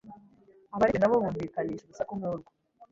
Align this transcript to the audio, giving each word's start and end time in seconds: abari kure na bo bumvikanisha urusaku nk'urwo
abari 0.75 0.91
kure 0.91 1.01
na 1.01 1.09
bo 1.09 1.15
bumvikanisha 1.21 1.83
urusaku 1.85 2.11
nk'urwo 2.17 2.51